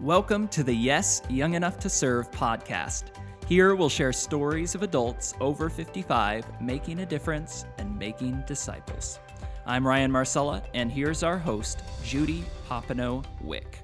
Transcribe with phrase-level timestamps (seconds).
[0.00, 3.08] Welcome to the Yes, Young Enough to Serve podcast.
[3.46, 9.20] Here we'll share stories of adults over 55 making a difference and making disciples.
[9.66, 13.80] I'm Ryan Marcella, and here's our host, Judy Popino Wick.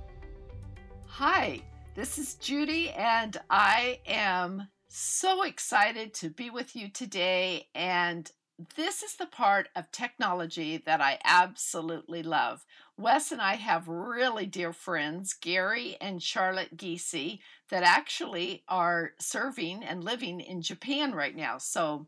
[1.04, 1.60] Hi,
[1.94, 7.68] this is Judy, and I am so excited to be with you today.
[7.74, 8.30] And
[8.76, 12.64] this is the part of technology that I absolutely love.
[12.96, 17.38] Wes and I have really dear friends, Gary and Charlotte Giese,
[17.70, 21.58] that actually are serving and living in Japan right now.
[21.58, 22.06] So,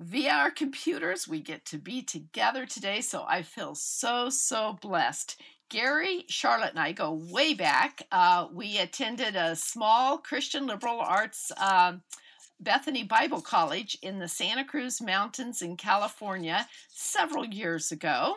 [0.00, 3.02] via our computers, we get to be together today.
[3.02, 5.40] So, I feel so, so blessed.
[5.68, 8.02] Gary, Charlotte, and I go way back.
[8.10, 11.52] Uh, we attended a small Christian liberal arts.
[11.58, 11.96] Uh,
[12.60, 18.36] Bethany Bible College in the Santa Cruz Mountains in California several years ago.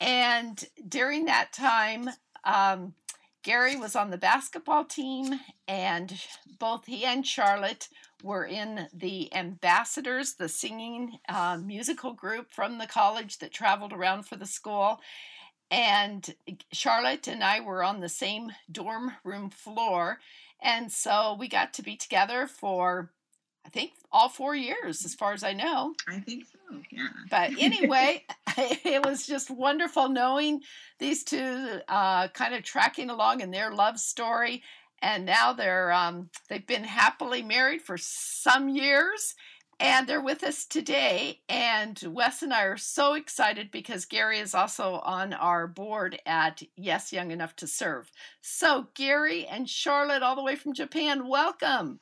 [0.00, 2.10] And during that time,
[2.44, 2.94] um,
[3.42, 6.20] Gary was on the basketball team, and
[6.58, 7.88] both he and Charlotte
[8.22, 14.24] were in the Ambassadors, the singing uh, musical group from the college that traveled around
[14.24, 15.00] for the school.
[15.70, 16.34] And
[16.72, 20.18] Charlotte and I were on the same dorm room floor.
[20.60, 23.10] And so we got to be together for
[23.64, 25.94] I think all four years, as far as I know.
[26.08, 27.08] I think so, yeah.
[27.30, 28.24] But anyway,
[28.56, 30.62] it was just wonderful knowing
[30.98, 34.62] these two uh, kind of tracking along in their love story.
[35.02, 39.34] And now they're um, they've been happily married for some years,
[39.78, 41.40] and they're with us today.
[41.48, 46.62] And Wes and I are so excited because Gary is also on our board at
[46.76, 48.10] Yes Young Enough to Serve.
[48.42, 52.00] So Gary and Charlotte, all the way from Japan, welcome.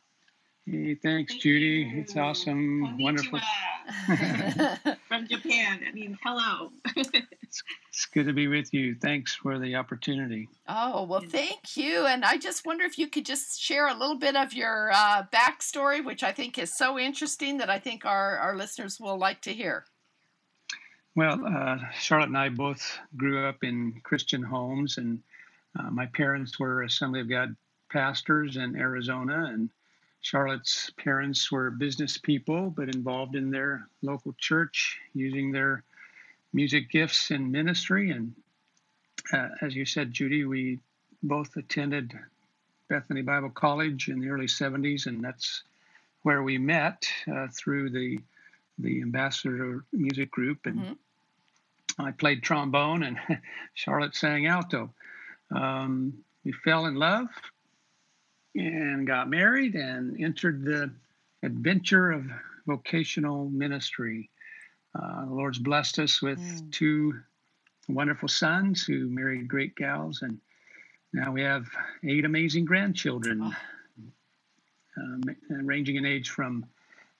[0.71, 1.67] Hey, thanks, Thank Judy.
[1.67, 2.01] You.
[2.01, 3.03] It's awesome, Konnichiwa.
[3.03, 3.41] wonderful.
[5.09, 5.81] From Japan.
[5.89, 6.73] I mean, hello.
[6.97, 8.95] it's, it's good to be with you.
[8.95, 10.49] Thanks for the opportunity.
[10.69, 12.05] Oh, well, thank you.
[12.05, 15.23] And I just wonder if you could just share a little bit of your uh,
[15.33, 19.41] backstory, which I think is so interesting that I think our, our listeners will like
[19.43, 19.87] to hear.
[21.17, 25.21] Well, uh, Charlotte and I both grew up in Christian homes, and
[25.78, 27.57] uh, my parents were Assembly of God
[27.91, 29.71] pastors in Arizona, and
[30.28, 35.84] Charlotte's parents were business people, but involved in their local church, using their
[36.53, 38.11] music gifts in ministry.
[38.11, 38.34] And
[39.33, 40.81] uh, as you said, Judy, we
[41.22, 42.12] both attended
[42.91, 45.62] Bethany Bible College in the early 70s, and that's
[46.25, 48.19] where we met uh, through the
[48.81, 50.66] the ambassador music group.
[50.66, 52.03] And mm-hmm.
[52.05, 53.19] I played trombone, and
[53.72, 54.91] Charlotte sang alto.
[55.50, 56.12] Um,
[56.45, 57.28] we fell in love,
[58.54, 60.91] and got married and entered the
[61.42, 62.26] adventure of
[62.66, 64.31] vocational ministry.
[64.94, 66.72] Uh, the Lord's blessed us with mm.
[66.72, 67.14] two
[67.88, 70.38] wonderful sons who married great gals, and
[71.12, 71.66] now we have
[72.04, 73.53] eight amazing grandchildren, oh.
[74.97, 75.22] um,
[75.65, 76.66] ranging in age from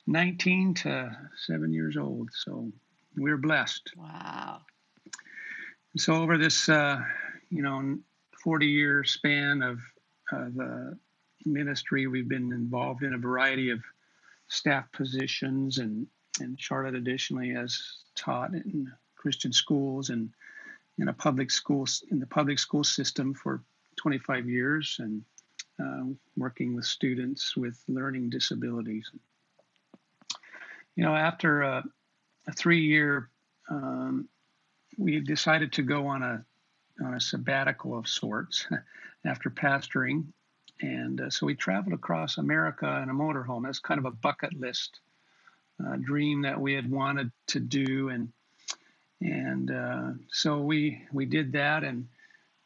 [0.07, 1.17] 19 to
[1.47, 2.31] seven years old.
[2.33, 2.71] So
[3.17, 3.93] we're blessed.
[3.97, 4.61] Wow.
[5.97, 7.01] So over this, uh,
[7.51, 7.99] you know,
[8.43, 9.81] 40 year span of,
[10.33, 10.91] of uh,
[11.53, 12.07] ministry.
[12.07, 13.81] We've been involved in a variety of
[14.49, 16.07] staff positions, and,
[16.41, 17.81] and Charlotte additionally has
[18.15, 20.31] taught in Christian schools and
[20.99, 23.63] in a public school in the public school system for
[23.97, 25.23] 25 years, and
[25.81, 26.05] uh,
[26.37, 29.11] working with students with learning disabilities.
[30.97, 31.85] You know, after a,
[32.49, 33.31] a three-year,
[33.71, 34.29] um,
[34.97, 36.45] we decided to go on a
[37.05, 38.67] on a sabbatical of sorts
[39.25, 40.25] after pastoring
[40.81, 43.65] and uh, so we traveled across America in a motorhome.
[43.65, 45.01] That's kind of a bucket list
[45.85, 48.33] uh, dream that we had wanted to do, and
[49.21, 51.85] and uh, so we we did that.
[51.85, 52.09] And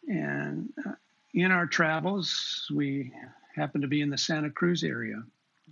[0.08, 0.92] and uh,
[1.34, 3.12] in our travels, we
[3.54, 5.22] happened to be in the Santa Cruz area.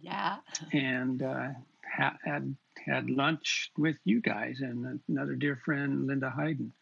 [0.00, 0.36] Yeah.
[0.72, 1.48] And uh,
[1.84, 2.54] ha- had
[2.86, 6.72] had lunch with you guys and another dear friend, Linda Hayden.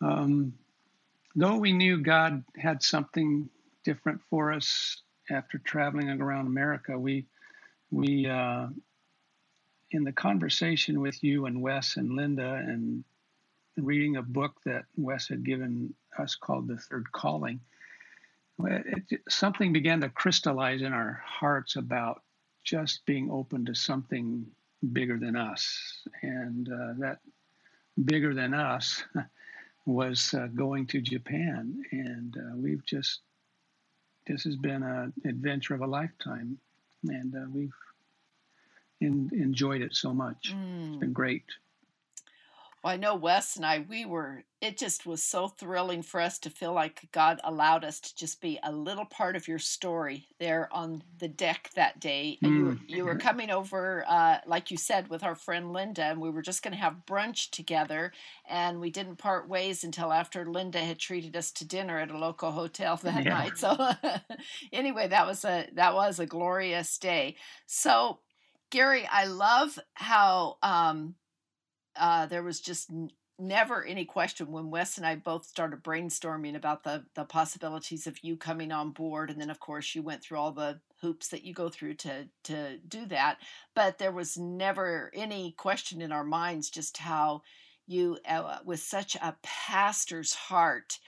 [0.00, 0.54] Um,
[1.34, 3.48] though we knew God had something
[3.88, 5.00] different for us
[5.30, 6.98] after traveling around America.
[6.98, 7.24] We
[7.90, 8.66] we uh,
[9.92, 13.02] in the conversation with you and Wes and Linda and
[13.78, 17.60] reading a book that Wes had given us called The Third Calling,
[18.66, 22.22] it, something began to crystallize in our hearts about
[22.64, 24.44] just being open to something
[24.92, 25.66] bigger than us.
[26.20, 27.20] And uh, that
[28.04, 29.02] bigger than us
[29.86, 31.80] was uh, going to Japan.
[31.92, 33.20] And uh, we've just
[34.28, 36.58] this has been an adventure of a lifetime,
[37.04, 37.72] and uh, we've
[39.00, 40.54] in, enjoyed it so much.
[40.54, 40.88] Mm.
[40.88, 41.44] It's been great.
[42.82, 46.38] Well, I know Wes and I, we were, it just was so thrilling for us
[46.40, 50.28] to feel like God allowed us to just be a little part of your story
[50.38, 52.38] there on the deck that day.
[52.40, 56.04] And you, were, you were coming over, uh, like you said, with our friend Linda,
[56.04, 58.12] and we were just going to have brunch together.
[58.48, 62.18] And we didn't part ways until after Linda had treated us to dinner at a
[62.18, 63.30] local hotel that yeah.
[63.30, 63.58] night.
[63.58, 63.76] So,
[64.72, 67.36] anyway, that was a, that was a glorious day.
[67.66, 68.20] So,
[68.70, 71.14] Gary, I love how, um,
[71.98, 76.56] uh, there was just n- never any question when Wes and I both started brainstorming
[76.56, 80.22] about the the possibilities of you coming on board, and then of course you went
[80.22, 83.38] through all the hoops that you go through to to do that.
[83.74, 87.42] But there was never any question in our minds just how
[87.86, 90.98] you, uh, with such a pastor's heart,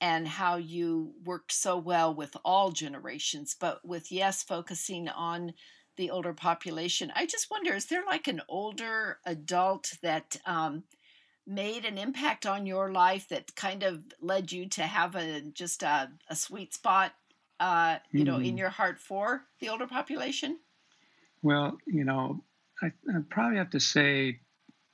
[0.00, 5.52] and how you worked so well with all generations, but with yes, focusing on
[5.98, 7.12] the older population.
[7.14, 10.84] I just wonder is there like an older adult that um,
[11.46, 15.82] made an impact on your life that kind of led you to have a just
[15.82, 17.12] a, a sweet spot,
[17.60, 18.26] uh, you mm.
[18.26, 18.58] know, in hmm.
[18.58, 20.58] your heart for the older population?
[21.42, 22.42] Well, you know,
[22.82, 24.38] I, I probably have to say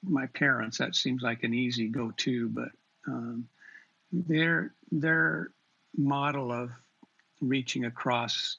[0.03, 0.79] my parents.
[0.79, 2.71] That seems like an easy go-to, but
[3.07, 3.47] um,
[4.11, 5.51] their their
[5.97, 6.71] model of
[7.41, 8.57] reaching across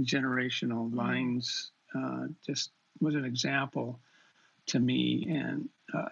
[0.00, 0.96] generational mm-hmm.
[0.96, 4.00] lines uh, just was an example
[4.66, 6.08] to me and uh,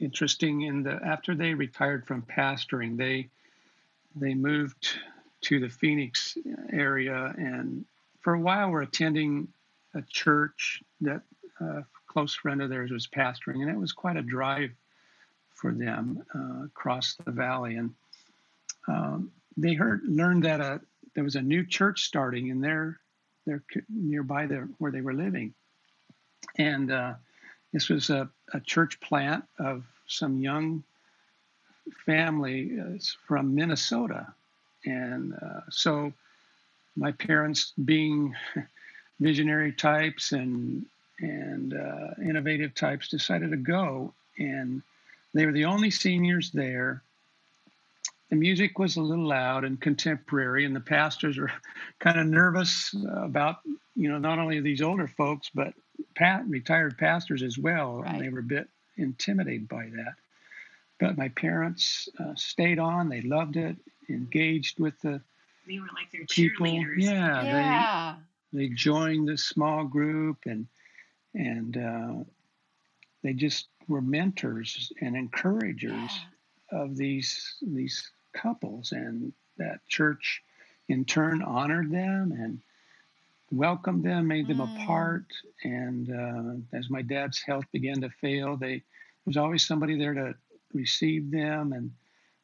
[0.00, 3.28] interesting in the after they retired from pastoring they
[4.16, 4.98] they moved
[5.40, 6.36] to the phoenix
[6.72, 7.84] area and
[8.20, 9.46] for a while were attending
[9.94, 11.22] a church that
[11.60, 14.70] a close friend of theirs was pastoring and it was quite a drive
[15.54, 17.90] for them uh, across the valley and
[18.88, 20.80] um, they heard learned that a,
[21.14, 22.98] there was a new church starting in their
[23.46, 25.54] their nearby their, where they were living.
[26.56, 27.14] And uh,
[27.72, 30.82] this was a, a, church plant of some young
[32.06, 34.32] family uh, from Minnesota.
[34.86, 36.12] And uh, so
[36.96, 38.34] my parents, being
[39.20, 40.86] visionary types and
[41.20, 44.12] and uh, innovative types, decided to go.
[44.38, 44.82] And
[45.32, 47.02] they were the only seniors there
[48.30, 51.52] the music was a little loud and contemporary, and the pastors were
[52.00, 53.56] kind of nervous about,
[53.94, 55.74] you know, not only these older folks, but
[56.14, 57.98] pat, retired pastors as well.
[57.98, 58.14] Right.
[58.14, 60.14] And they were a bit intimidated by that.
[61.00, 63.76] But my parents uh, stayed on, they loved it,
[64.08, 65.20] engaged with the
[65.66, 66.66] they were like their people.
[66.66, 66.98] cheerleaders.
[66.98, 68.14] Yeah, yeah.
[68.52, 70.66] They, they joined the small group and
[71.34, 72.24] and uh,
[73.22, 76.08] they just were mentors and encouragers yeah.
[76.74, 80.42] Of these these couples, and that church
[80.88, 82.60] in turn honored them and
[83.52, 84.82] welcomed them, made them mm.
[84.82, 85.24] a part.
[85.62, 90.14] And uh, as my dad's health began to fail, they there was always somebody there
[90.14, 90.34] to
[90.72, 91.92] receive them and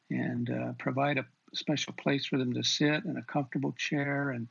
[0.09, 4.31] and uh, provide a special place for them to sit and a comfortable chair.
[4.31, 4.47] And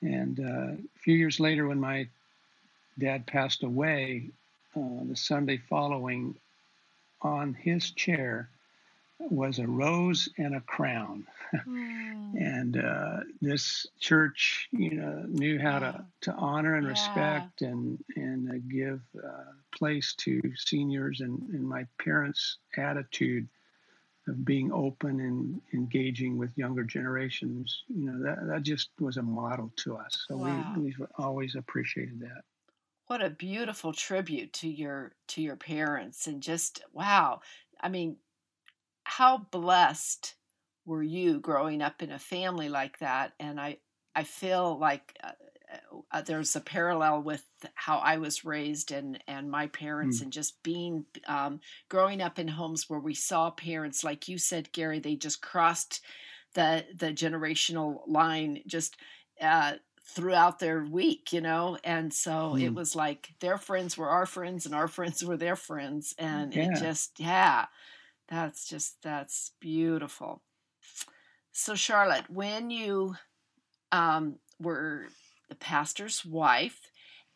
[0.00, 2.08] and uh, a few years later, when my
[2.98, 4.30] dad passed away,
[4.76, 6.34] uh, the Sunday following,
[7.20, 8.48] on his chair
[9.30, 11.26] was a rose and a crown.
[11.54, 12.34] Mm.
[12.40, 16.90] and uh, this church, you know, knew how to, to honor and yeah.
[16.90, 23.48] respect and and uh, give uh, place to seniors and, and my parents' attitude
[24.28, 27.82] of being open and engaging with younger generations.
[27.88, 30.24] You know, that that just was a model to us.
[30.28, 30.74] So wow.
[30.76, 32.42] we we always appreciated that.
[33.08, 37.40] What a beautiful tribute to your to your parents and just wow.
[37.80, 38.16] I mean,
[39.04, 40.34] how blessed
[40.84, 43.32] were you growing up in a family like that?
[43.38, 43.78] And I,
[44.14, 45.32] I feel like uh,
[46.10, 47.44] uh, there's a parallel with
[47.74, 50.24] how I was raised and and my parents mm.
[50.24, 54.72] and just being um, growing up in homes where we saw parents like you said
[54.72, 56.00] Gary they just crossed
[56.54, 58.96] the the generational line just
[59.40, 62.62] uh, throughout their week you know and so mm.
[62.62, 66.54] it was like their friends were our friends and our friends were their friends and
[66.54, 66.64] yeah.
[66.64, 67.66] it just yeah
[68.32, 70.42] that's just, that's beautiful.
[71.52, 73.16] So, Charlotte, when you
[73.92, 75.08] um, were
[75.50, 76.80] the pastor's wife,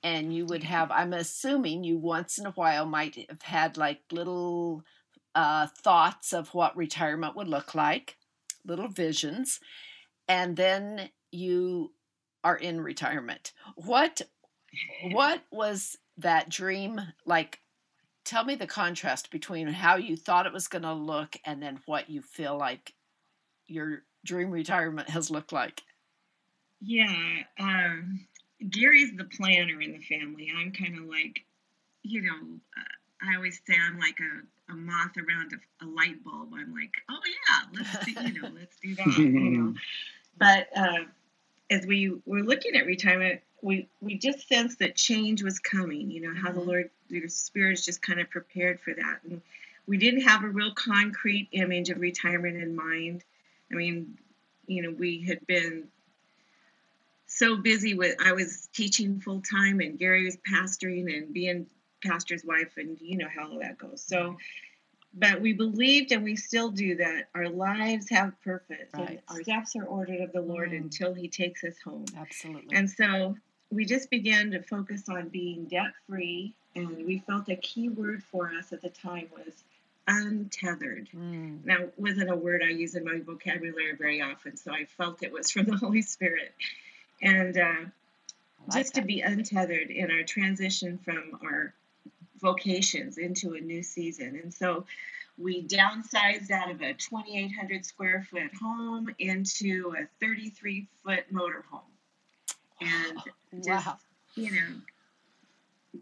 [0.02, 4.00] and you would have, I'm assuming you once in a while might have had like
[4.12, 4.84] little
[5.34, 8.16] uh, thoughts of what retirement would look like,
[8.64, 9.60] little visions,
[10.28, 11.92] and then you
[12.42, 13.52] are in retirement.
[13.74, 14.22] What
[15.12, 17.60] what was that dream like
[18.26, 21.80] tell me the contrast between how you thought it was going to look and then
[21.87, 22.92] what you feel like
[23.66, 25.83] your dream retirement has looked like.
[26.80, 27.16] Yeah,
[27.59, 28.26] um,
[28.68, 30.52] Gary's the planner in the family.
[30.54, 31.40] I'm kind of like,
[32.02, 36.23] you know, uh, I always say I'm like a a moth around a, a, light
[36.25, 39.18] bulb, I'm like, oh yeah, let's do, you know, let's do that.
[39.18, 39.75] you know.
[40.38, 41.04] But uh,
[41.70, 46.11] as we were looking at retirement, we we just sensed that change was coming.
[46.11, 46.58] You know how mm-hmm.
[46.58, 49.40] the Lord, your spirit is just kind of prepared for that, and
[49.87, 53.25] we didn't have a real concrete image of retirement in mind.
[53.70, 54.18] I mean,
[54.66, 55.88] you know, we had been
[57.26, 61.66] so busy with I was teaching full time and Gary was pastoring and being
[62.02, 64.02] pastor's wife and you know how all that goes.
[64.02, 64.37] So
[65.16, 69.08] but we believed and we still do that our lives have purpose right.
[69.08, 70.76] and our steps are ordered of the Lord mm.
[70.76, 72.04] until he takes us home.
[72.16, 72.76] Absolutely.
[72.76, 73.37] And so
[73.70, 78.23] we just began to focus on being debt free and we felt a key word
[78.23, 79.64] for us at the time was
[80.06, 81.08] untethered.
[81.14, 81.64] Mm.
[81.64, 85.32] Now, wasn't a word I use in my vocabulary very often, so I felt it
[85.32, 86.52] was from the Holy Spirit
[87.23, 87.75] and uh,
[88.68, 89.00] like just that.
[89.00, 91.75] to be untethered in our transition from our
[92.40, 94.38] vocations into a new season.
[94.43, 94.85] And so
[95.38, 101.81] we downsized out of a 2,800 square foot home into a 33 foot motor home.
[102.81, 103.19] And
[103.64, 103.97] just, wow.
[104.35, 104.81] you know,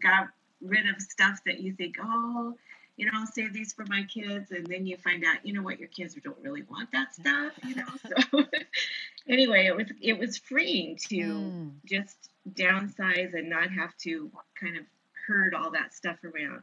[0.01, 0.27] got
[0.61, 2.55] rid of stuff that you think, oh,
[2.97, 4.51] you know, I'll save these for my kids.
[4.51, 7.53] And then you find out, you know what, your kids don't really want that stuff,
[7.65, 7.85] you know.
[8.31, 8.43] So
[9.27, 11.71] anyway, it was it was freeing to mm.
[11.85, 14.83] just downsize and not have to kind of
[15.27, 16.61] herd all that stuff around.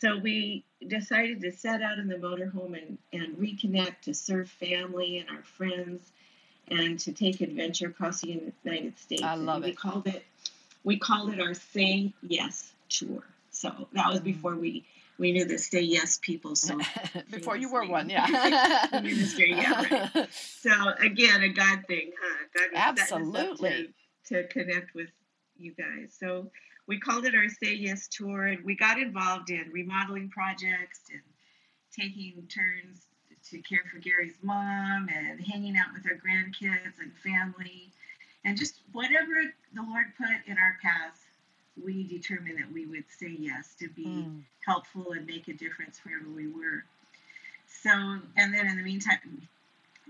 [0.00, 5.18] So we decided to set out in the motorhome and, and reconnect to serve family
[5.18, 6.10] and our friends
[6.68, 9.22] and to take adventure across the United States.
[9.22, 9.76] I love and we it.
[9.76, 10.24] called it
[10.84, 13.22] we called it our Say Yes tour.
[13.50, 14.84] So that was before we
[15.18, 16.54] we knew the Say Yes people.
[16.54, 16.78] So
[17.30, 18.88] before you were one, yeah.
[18.92, 20.08] ministry, yeah.
[20.14, 20.28] Right.
[20.32, 20.70] So
[21.00, 22.46] again, a God thing, huh?
[22.54, 23.94] God Absolutely.
[24.28, 25.08] To, to connect with
[25.56, 26.14] you guys.
[26.18, 26.50] So
[26.86, 31.22] we called it our Say Yes tour, and we got involved in remodeling projects and
[31.96, 33.00] taking turns
[33.50, 37.90] to care for Gary's mom and hanging out with our grandkids and family,
[38.44, 39.32] and just whatever
[39.74, 41.18] the Lord put in our path,
[41.82, 44.42] we determined that we would say yes to be mm.
[44.64, 46.84] helpful and make a difference wherever we were.
[47.82, 49.48] So, and then in the meantime,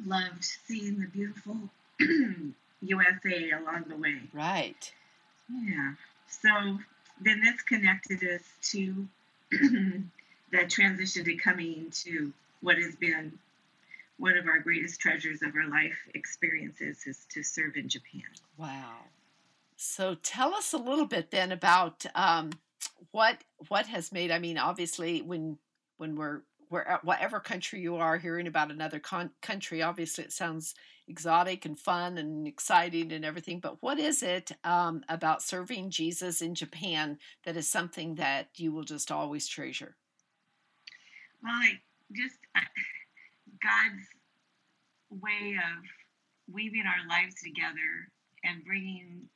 [0.04, 1.56] loved seeing the beautiful
[2.80, 4.20] USA along the way.
[4.32, 4.92] Right.
[5.48, 5.92] Yeah.
[6.28, 6.78] So
[7.20, 9.06] then this connected us to
[10.52, 13.38] that transition to coming to what has been
[14.18, 18.22] one of our greatest treasures of our life experiences is to serve in Japan.
[18.56, 18.94] Wow.
[19.76, 22.50] So tell us a little bit then about um,
[23.10, 23.38] what
[23.68, 24.30] what has made.
[24.30, 25.58] I mean, obviously, when
[25.96, 30.74] when we're where whatever country you are hearing about another con- country, obviously it sounds
[31.08, 33.60] exotic and fun and exciting and everything.
[33.60, 38.72] But what is it um, about serving Jesus in Japan that is something that you
[38.72, 39.96] will just always treasure?
[41.42, 41.80] Well, I
[42.14, 42.62] just I,
[43.62, 44.06] God's
[45.10, 45.84] way of
[46.52, 48.08] weaving our lives together
[48.44, 49.28] and bringing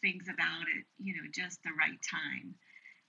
[0.00, 2.54] things about it, you know, just the right time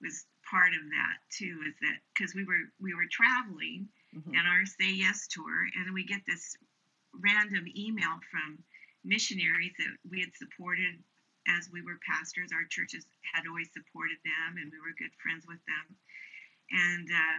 [0.01, 1.59] was part of that too.
[1.67, 4.31] Is that because we were we were traveling mm-hmm.
[4.31, 6.55] and our Say Yes tour, and we get this
[7.13, 8.60] random email from
[9.04, 11.00] missionaries that we had supported
[11.48, 12.51] as we were pastors.
[12.54, 15.86] Our churches had always supported them, and we were good friends with them.
[16.70, 17.38] And uh,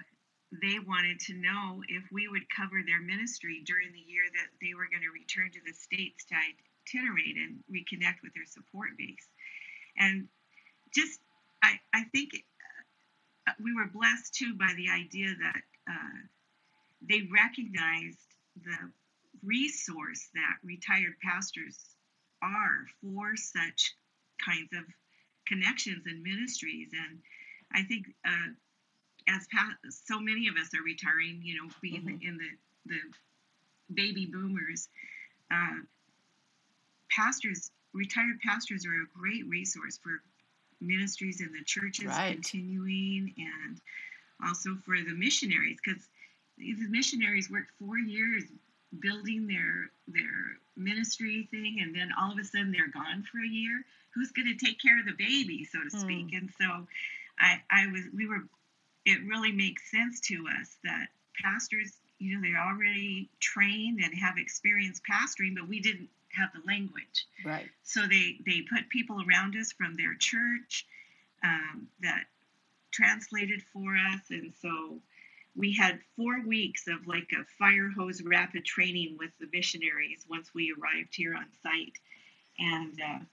[0.59, 4.75] they wanted to know if we would cover their ministry during the year that they
[4.75, 9.31] were going to return to the States to itinerate and reconnect with their support base
[9.99, 10.29] and
[10.95, 11.21] just
[11.63, 12.31] I, I think
[13.47, 16.19] uh, we were blessed too by the idea that uh,
[17.09, 18.19] they recognized
[18.65, 18.91] the
[19.43, 21.79] resource that retired pastors
[22.43, 23.95] are for such
[24.45, 24.85] kinds of
[25.47, 27.19] connections and ministries and
[27.73, 28.51] i think uh,
[29.29, 32.29] as pa- so many of us are retiring you know being mm-hmm.
[32.29, 34.89] in the, the baby boomers
[35.51, 35.81] uh,
[37.11, 40.23] pastors retired pastors are a great resource for
[40.81, 42.33] ministries in the churches right.
[42.35, 43.81] continuing and
[44.45, 46.03] also for the missionaries because
[46.57, 48.45] these missionaries worked four years
[48.99, 53.49] building their their ministry thing and then all of a sudden they're gone for a
[53.49, 53.83] year
[54.15, 56.39] who's going to take care of the baby so to speak mm.
[56.39, 56.87] and so
[57.39, 58.43] i i was we were
[59.07, 61.07] it really makes sense to us that
[61.43, 66.61] pastors you know they're already trained and have experience pastoring but we didn't have the
[66.67, 67.27] language.
[67.45, 67.69] Right.
[67.83, 70.87] So they they put people around us from their church
[71.45, 72.25] um, that
[72.93, 74.99] translated for us, and so
[75.57, 80.51] we had four weeks of like a fire hose rapid training with the missionaries once
[80.55, 81.99] we arrived here on site,
[82.59, 83.25] and uh,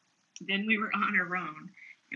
[0.41, 1.69] then we were on our own.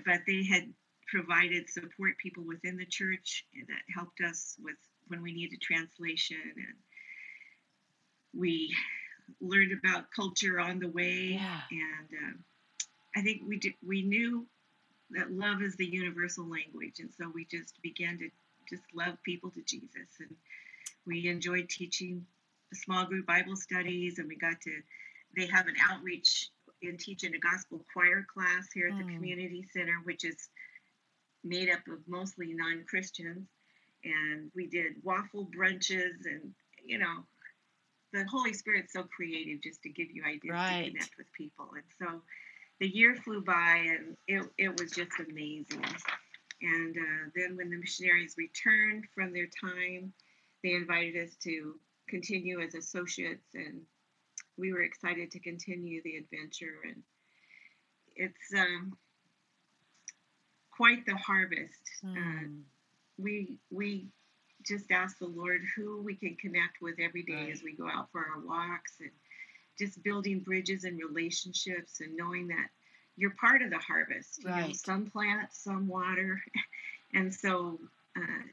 [0.05, 0.73] But they had
[1.07, 4.77] provided support people within the church that helped us with
[5.07, 6.75] when we needed translation and
[8.33, 8.73] we
[9.41, 11.61] learned about culture on the way Yeah.
[11.71, 12.37] and uh,
[13.15, 14.47] i think we did, we knew
[15.11, 18.29] that love is the universal language and so we just began to
[18.69, 20.35] just love people to jesus and
[21.05, 22.25] we enjoyed teaching
[22.73, 24.71] small group bible studies and we got to
[25.37, 26.49] they have an outreach
[26.83, 29.15] and teach in teaching a gospel choir class here at the Mm.
[29.15, 30.49] community center which is
[31.43, 33.47] made up of mostly non-christians
[34.03, 36.53] and we did waffle brunches and
[36.85, 37.25] you know
[38.13, 40.85] the holy spirit's so creative just to give you ideas Right.
[40.85, 42.21] to connect with people and so
[42.79, 45.83] the year flew by and it, it was just amazing
[46.61, 50.13] and uh, then when the missionaries returned from their time
[50.63, 51.75] they invited us to
[52.07, 53.81] continue as associates and
[54.57, 57.01] we were excited to continue the adventure and
[58.15, 58.97] it's um,
[60.71, 61.81] quite the harvest
[62.17, 62.63] uh, Mm.
[63.17, 64.07] we we
[64.65, 67.51] just ask the Lord who we can connect with every day Right.
[67.51, 69.11] as we go out for our walks and
[69.77, 72.69] just building bridges and relationships and knowing that
[73.17, 74.43] you're part of the harvest.
[74.43, 76.41] You know, some plant, some water,
[77.13, 77.79] and so
[78.17, 78.43] uh,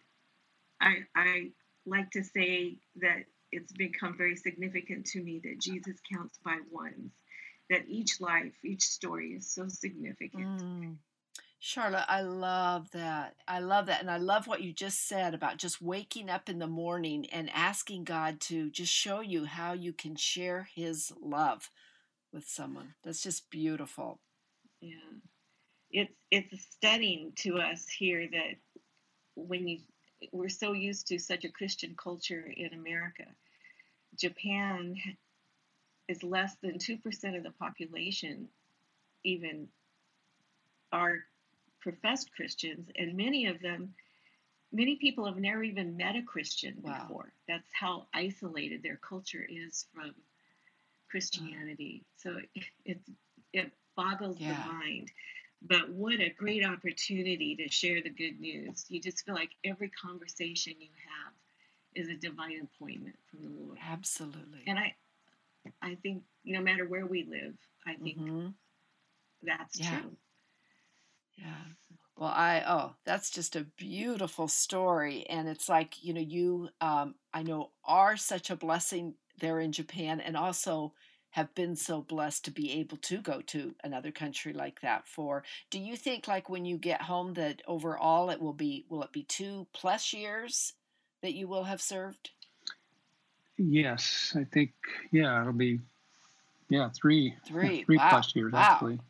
[0.80, 1.50] I I
[1.86, 7.12] like to say that it's become very significant to me that Jesus counts by ones.
[7.70, 10.62] That each life, each story is so significant.
[10.62, 10.96] Mm.
[11.60, 13.34] Charlotte, I love that.
[13.48, 14.00] I love that.
[14.00, 17.50] And I love what you just said about just waking up in the morning and
[17.52, 21.70] asking God to just show you how you can share His love
[22.32, 22.94] with someone.
[23.04, 24.20] That's just beautiful.
[24.80, 24.94] Yeah,
[25.90, 28.56] it's it's stunning to us here that
[29.34, 29.78] when you
[30.32, 33.24] we're so used to such a Christian culture in America,
[34.16, 34.96] Japan
[36.08, 38.48] is less than two percent of the population,
[39.24, 39.68] even
[40.92, 41.18] are
[41.80, 43.94] professed Christians, and many of them,
[44.72, 47.08] many people have never even met a Christian Wow.
[47.08, 47.32] before.
[47.48, 50.14] That's how isolated their culture is from
[51.10, 52.04] Christianity.
[52.16, 52.38] So
[52.84, 53.00] it
[53.52, 54.64] it boggles Yeah.
[54.64, 55.12] the mind.
[55.62, 58.86] But what a great opportunity to share the good news.
[58.88, 61.34] You just feel like every conversation you have
[61.94, 63.78] is a divine appointment from the Lord.
[63.82, 64.60] Absolutely.
[64.68, 64.94] And I
[65.82, 68.54] I think no matter where we live, I think Mhm.
[69.42, 69.88] that's Yeah.
[70.00, 70.16] true.
[71.36, 71.64] Yeah.
[72.16, 77.16] Well, I oh, that's just a beautiful story, and it's like you know you um,
[77.32, 80.94] I know are such a blessing there in Japan, and also
[81.30, 85.06] have been so blessed to be able to go to another country like that.
[85.06, 89.02] For do you think like when you get home that overall it will be will
[89.02, 90.74] it be two plus years
[91.22, 92.30] that you will have served?
[93.58, 94.72] Yes, I think
[95.10, 95.80] yeah, it'll be
[96.68, 97.84] yeah three Three.
[97.84, 98.10] three Wow.
[98.10, 98.72] plus years Wow.
[98.72, 99.00] actually.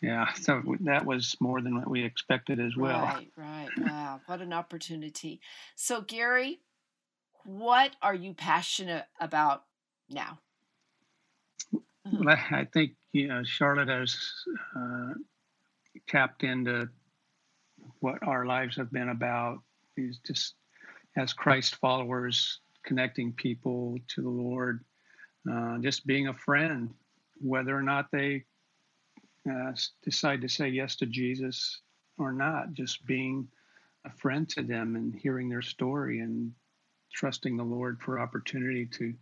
[0.00, 2.98] Yeah, so that was more than what we expected as well.
[2.98, 3.72] Right, right.
[3.78, 5.40] Wow, what an opportunity.
[5.76, 6.60] So, Gary,
[7.44, 9.64] what are you passionate about
[10.08, 10.40] now?
[11.70, 14.16] Well, I, I think you know Charlotte has
[14.76, 15.12] uh,
[16.08, 16.88] tapped into
[18.00, 19.58] what our lives have been about.
[19.96, 20.54] Is just
[21.16, 24.84] as Christ followers, connecting people to the Lord,
[25.50, 26.90] uh, just being a friend,
[27.40, 28.44] whether or not they
[29.50, 29.72] uh,
[30.02, 31.80] decide to say yes to Jesus
[32.18, 32.72] or not.
[32.72, 33.48] Just being
[34.06, 36.52] a friend to them and hearing their story and
[37.12, 39.14] trusting the Lord for opportunity to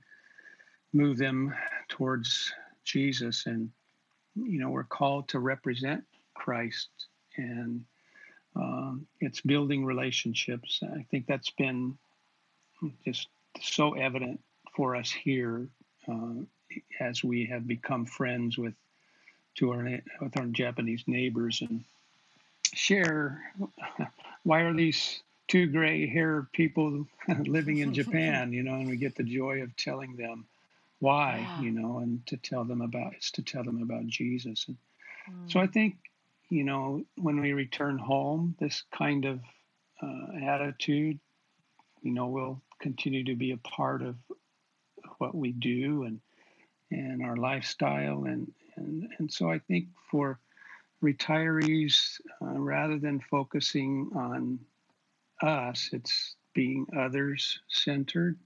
[0.92, 1.53] move them
[1.90, 2.50] towards
[2.85, 3.44] Jesus.
[3.44, 3.70] And,
[4.35, 6.88] you know, we're called to represent Christ
[7.37, 7.85] and
[8.57, 10.81] um, it's building relationships.
[10.83, 11.96] I think that's been
[13.05, 13.29] just
[13.61, 14.40] so evident
[14.74, 15.68] for us here
[16.09, 16.42] uh,
[16.98, 18.74] as we have become friends with
[19.57, 21.85] to our with our Japanese neighbors and
[22.72, 23.42] share
[24.44, 27.07] why are these two gray haired people
[27.46, 30.46] living in Japan, you know, and we get the joy of telling them
[31.00, 31.56] why, Yeah.
[31.56, 34.66] you know, and to tell them about it's to tell them about Jesus.
[34.68, 34.78] And
[35.28, 35.46] Mm.
[35.46, 35.96] so I think,
[36.50, 39.40] you know, when we return home, this kind of
[40.02, 41.20] uh, attitude,
[42.02, 44.16] you know, will continue to be a part of
[45.18, 46.20] what we do and
[46.90, 50.40] and our lifestyle and and and so I think for
[51.02, 54.60] retirees, uh, rather than focusing on
[55.42, 58.38] us, it's being others centered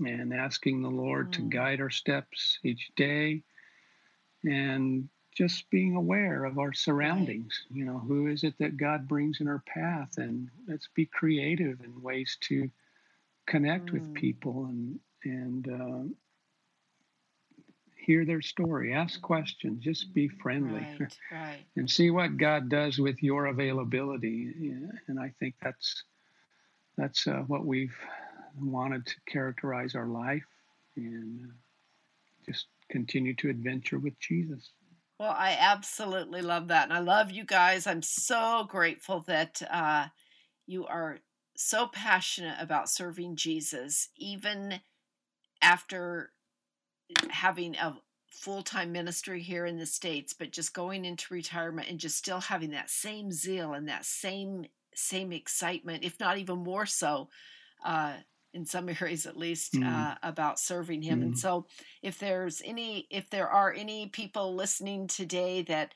[0.00, 1.50] and asking the Lord to Mm.
[1.50, 3.42] guide our steps each day
[4.44, 7.66] and just being aware of our surroundings.
[7.70, 10.18] You know, who is it that God brings in our path?
[10.18, 12.70] And let's be creative in ways to
[13.46, 14.14] connect with Mm.
[14.14, 16.14] people and, and, uh,
[17.96, 21.66] hear their story, ask questions, just be friendly Right, right.
[21.76, 24.52] and see what God does with your availability.
[25.08, 26.04] And I think that's
[26.96, 27.96] that's uh, what we've
[28.58, 30.46] wanted to characterize our life
[30.96, 31.52] and uh,
[32.46, 34.70] just continue to adventure with Jesus.
[35.18, 36.84] Well, I absolutely love that.
[36.84, 37.86] And I love you guys.
[37.86, 40.06] I'm so grateful that uh,
[40.66, 41.18] you are
[41.56, 44.80] so passionate about serving Jesus, even
[45.60, 46.32] after
[47.28, 47.96] having a
[48.30, 52.40] full time ministry here in the States, but just going into retirement and just still
[52.40, 57.28] having that same zeal and that same same excitement, if not even more so,
[57.84, 58.14] uh,
[58.52, 59.86] in some areas at least, mm.
[59.86, 61.20] uh, about serving Him.
[61.20, 61.22] Mm.
[61.22, 61.66] And so,
[62.02, 65.94] if there's any, if there are any people listening today that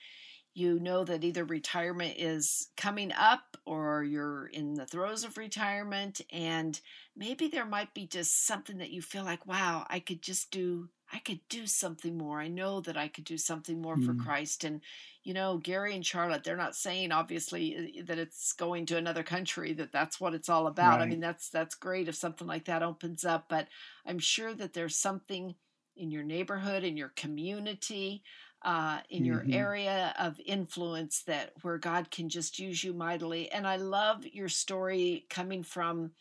[0.54, 6.20] you know that either retirement is coming up or you're in the throes of retirement
[6.30, 6.80] and
[7.16, 10.88] maybe there might be just something that you feel like wow i could just do
[11.14, 14.04] i could do something more i know that i could do something more mm.
[14.04, 14.80] for christ and
[15.22, 19.72] you know gary and charlotte they're not saying obviously that it's going to another country
[19.72, 21.02] that that's what it's all about right.
[21.02, 23.68] i mean that's that's great if something like that opens up but
[24.06, 25.54] i'm sure that there's something
[25.96, 28.22] in your neighborhood in your community
[28.64, 29.52] uh, in your mm-hmm.
[29.52, 33.52] area of influence that where God can just use you mightily.
[33.52, 36.12] And I love your story coming from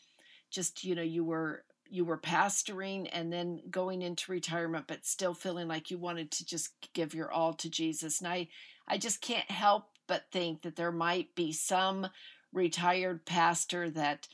[0.51, 5.35] just you know you were you were pastoring and then going into retirement, but still
[5.35, 8.19] feeling like you wanted to just give your all to Jesus.
[8.19, 8.47] And I
[8.87, 12.07] I just can't help but think that there might be some
[12.51, 14.27] retired pastor that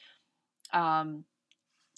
[0.72, 1.26] um,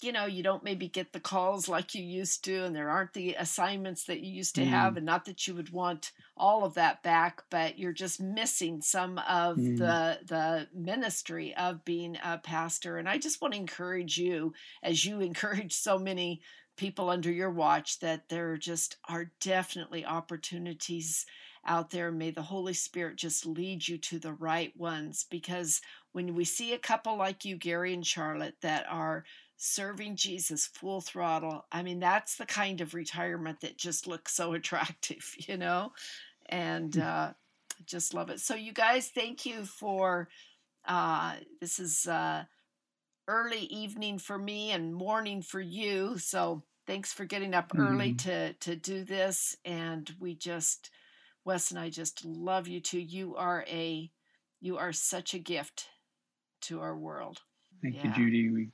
[0.02, 3.12] you know, you don't maybe get the calls like you used to, and there aren't
[3.12, 4.68] the assignments that you used to mm.
[4.68, 8.80] have, and not that you would want all of that back, but you're just missing
[8.82, 9.78] some of mm.
[9.78, 12.98] the the ministry of being a pastor.
[12.98, 16.40] And I just want to encourage you, as you encourage so many
[16.76, 21.26] people under your watch, that there just are definitely opportunities
[21.64, 22.10] out there.
[22.10, 25.80] May the Holy Spirit just lead you to the right ones because
[26.12, 29.24] when we see a couple like you, Gary and Charlotte, that are
[29.64, 31.64] serving Jesus full throttle.
[31.70, 35.92] I mean, that's the kind of retirement that just looks so attractive, you know?
[36.46, 37.02] And mm.
[37.02, 37.32] uh,
[37.86, 38.40] just love it.
[38.40, 40.28] So, you guys, thank you for
[40.84, 42.42] uh, this is uh,
[43.28, 46.18] early evening for me and morning for you.
[46.18, 47.86] So, thanks for getting up mm-hmm.
[47.86, 49.56] early to to do this.
[49.64, 50.90] And we just,
[51.44, 53.00] Wes and I just love you too.
[53.00, 54.10] You are a,
[54.60, 55.86] you are such a gift
[56.62, 57.42] to our world.
[57.80, 58.08] Thank yeah.
[58.08, 58.50] you, Judy.
[58.50, 58.68] We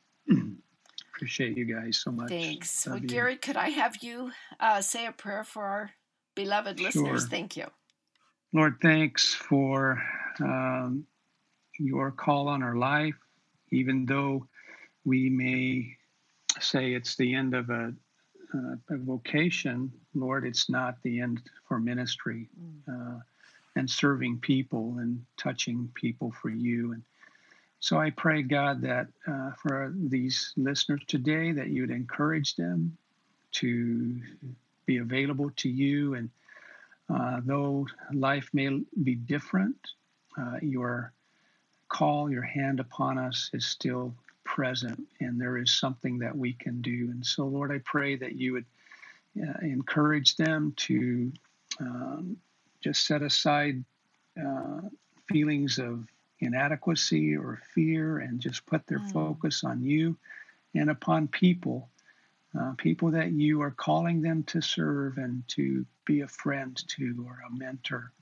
[1.19, 2.29] Appreciate you guys so much.
[2.29, 2.87] Thanks.
[2.87, 3.09] Love well, you.
[3.09, 5.91] Gary, could I have you uh, say a prayer for our
[6.37, 6.87] beloved sure.
[6.87, 7.27] listeners?
[7.27, 7.67] Thank you.
[8.53, 10.01] Lord, thanks for
[10.39, 11.05] um,
[11.81, 13.17] your call on our life,
[13.73, 14.47] even though
[15.05, 15.97] we may
[16.61, 17.93] say it's the end of a,
[18.55, 23.17] uh, a vocation, Lord, it's not the end for ministry mm.
[23.17, 23.19] uh,
[23.75, 26.93] and serving people and touching people for you.
[26.93, 27.03] And
[27.81, 32.97] so I pray, God, that uh, for these listeners today, that you would encourage them
[33.53, 34.21] to
[34.87, 36.15] be available to you.
[36.15, 36.31] And
[37.09, 39.77] uh, though life may be different,
[40.37, 41.13] uh, your
[41.89, 44.15] call, your hand upon us is still
[44.45, 47.11] present, and there is something that we can do.
[47.11, 48.67] And so, Lord, I pray that you would
[49.41, 51.33] uh, encourage them to
[51.81, 52.37] um,
[52.83, 53.85] just set aside
[54.39, 54.81] uh,
[55.29, 56.07] feelings of
[56.41, 59.13] inadequacy or fear and just put their mm.
[59.13, 60.17] focus on you
[60.75, 61.89] and upon people,
[62.59, 67.25] uh, people that you are calling them to serve and to be a friend to
[67.27, 68.13] or a mentor.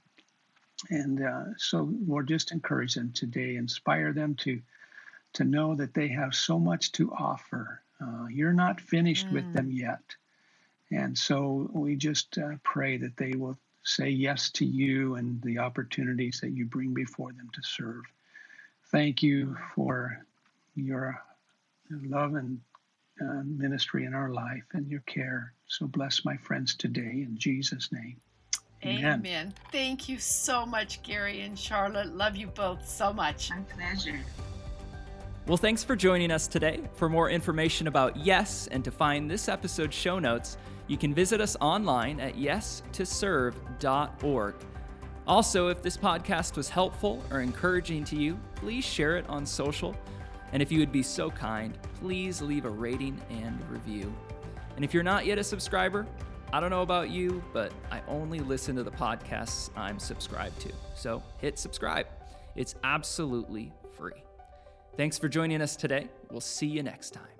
[0.90, 4.60] And uh, so, Lord, just encourage them today, inspire them to
[5.34, 7.82] to know that they have so much to offer.
[8.00, 9.32] Uh, you're not finished mm.
[9.32, 10.00] with them yet.
[10.90, 15.58] And so we just uh, pray that they will say yes to you and the
[15.58, 18.02] opportunities that you bring before them to serve.
[18.90, 20.24] Thank you for
[20.74, 21.22] your
[21.90, 22.60] love and
[23.20, 25.52] uh, ministry in our life and your care.
[25.68, 28.20] So bless my friends today in Jesus' name.
[28.84, 29.20] Amen.
[29.20, 29.54] Amen.
[29.72, 32.14] Thank you so much, Gary and Charlotte.
[32.14, 33.50] Love you both so much.
[33.50, 34.20] My pleasure.
[35.46, 36.80] Well, thanks for joining us today.
[36.94, 41.40] For more information about Yes and to find this episode's show notes, you can visit
[41.40, 44.54] us online at yestoserve.org.
[45.24, 49.96] Also, if this podcast was helpful or encouraging to you, please share it on social.
[50.50, 54.12] And if you would be so kind, please leave a rating and review.
[54.74, 56.08] And if you're not yet a subscriber,
[56.52, 60.72] I don't know about you, but I only listen to the podcasts I'm subscribed to.
[60.96, 62.08] So hit subscribe.
[62.56, 63.72] It's absolutely.
[64.96, 66.08] Thanks for joining us today.
[66.30, 67.35] We'll see you next time.